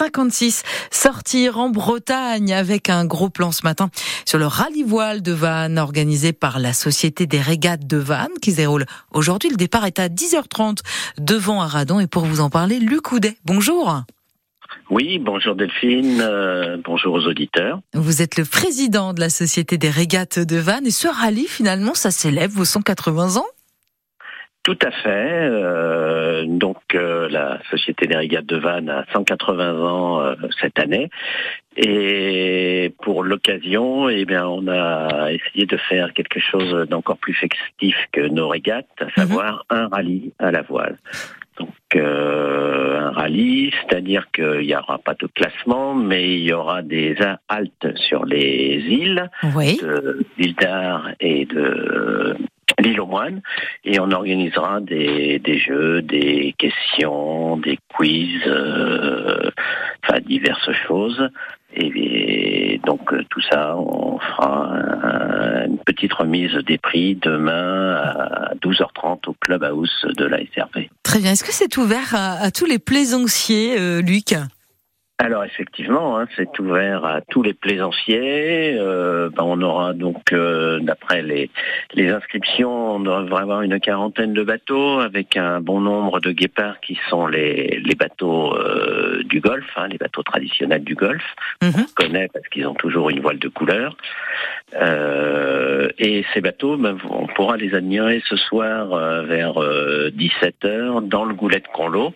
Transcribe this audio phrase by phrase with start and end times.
[0.00, 0.62] 56.
[0.90, 3.90] Sortir en Bretagne avec un gros plan ce matin
[4.24, 8.52] sur le rallye voile de Vannes organisé par la Société des régates de Vannes qui
[8.52, 9.50] se déroule aujourd'hui.
[9.50, 10.78] Le départ est à 10h30
[11.18, 13.36] devant Aradon et pour vous en parler, Luc Houdet.
[13.44, 13.94] Bonjour.
[14.88, 17.80] Oui, bonjour Delphine, euh, bonjour aux auditeurs.
[17.92, 21.92] Vous êtes le président de la Société des régates de Vannes et ce rallye finalement
[21.92, 23.46] ça s'élève vos 180 ans
[24.62, 25.48] tout à fait.
[25.50, 31.10] Euh, donc euh, la Société des régates de Vannes a 180 ans euh, cette année.
[31.76, 37.96] Et pour l'occasion, eh bien, on a essayé de faire quelque chose d'encore plus festif
[38.12, 39.10] que nos régates, à mhm.
[39.16, 40.98] savoir un rallye à la voile.
[41.58, 47.16] Donc un rallye, c'est-à-dire qu'il n'y aura pas de classement, mais il y aura des
[47.48, 52.36] haltes sur les îles de l'île d'Ar et de
[52.80, 53.42] l'île aux moines
[53.84, 59.50] et on organisera des, des, jeux, des questions, des quiz, euh,
[60.02, 61.28] enfin diverses choses.
[61.74, 64.72] Et, donc euh, tout ça, on fera
[65.66, 70.90] une petite remise des prix demain à 12h30 au Club House de la SRV.
[71.02, 71.32] Très bien.
[71.32, 74.34] Est-ce que c'est ouvert à, tous les plaisanciers, euh, Luc?
[75.20, 78.74] Alors effectivement, hein, c'est ouvert à tous les plaisanciers.
[78.78, 81.50] Euh, ben, on aura donc, euh, d'après les,
[81.92, 86.80] les inscriptions, on devrait avoir une quarantaine de bateaux avec un bon nombre de guépards
[86.80, 91.36] qui sont les, les bateaux euh, du Golfe, hein, les bateaux traditionnels du Golfe.
[91.62, 91.70] Mhm.
[91.76, 93.98] On connaît parce qu'ils ont toujours une voile de couleur.
[95.98, 98.88] et ces bateaux, ben, on pourra les admirer ce soir
[99.24, 102.14] vers 17h dans le goulet de Conlo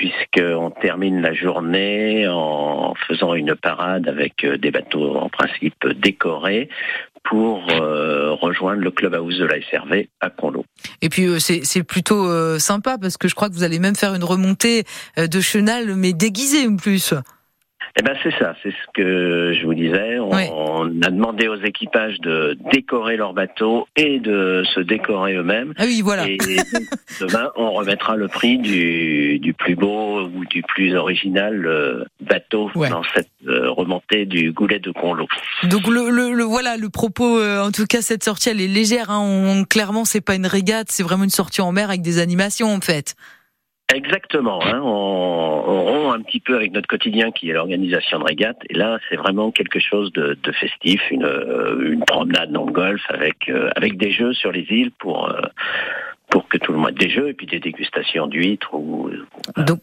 [0.00, 6.70] puisqu'on termine la journée en faisant une parade avec euh, des bateaux en principe décorés
[7.22, 10.64] pour euh, rejoindre le clubhouse de la SRV à Conlo.
[11.02, 14.14] Et puis euh, c'est plutôt sympa parce que je crois que vous allez même faire
[14.14, 14.84] une remontée
[15.18, 17.12] de chenal mais déguisée en plus.
[17.98, 20.18] Eh ben c'est ça, c'est ce que je vous disais.
[20.20, 25.74] On, a demandé aux équipages de décorer leur bateau et de se décorer eux-mêmes.
[25.76, 26.28] Ah oui, voilà.
[26.28, 26.38] Et
[27.20, 32.70] demain, on remettra le prix du, du plus beau ou du plus original euh, bateau
[32.74, 35.26] dans cette euh, remontée du goulet de Conlo.
[35.64, 37.38] Donc le, le, voilà le propos.
[37.38, 39.10] Euh, en tout cas, cette sortie elle est légère.
[39.10, 39.20] Hein.
[39.20, 42.72] On, clairement, c'est pas une régate, c'est vraiment une sortie en mer avec des animations
[42.72, 43.16] en fait.
[43.94, 44.64] Exactement.
[44.64, 45.49] Hein, on,
[46.20, 48.58] un petit peu avec notre quotidien qui est l'organisation de régate.
[48.68, 52.72] Et là, c'est vraiment quelque chose de, de festif, une, euh, une, promenade dans le
[52.72, 55.40] golf avec, euh, avec des jeux sur les îles pour, euh,
[56.28, 59.10] pour que tout le monde des jeux et puis des dégustations d'huîtres ou
[59.66, 59.80] Donc,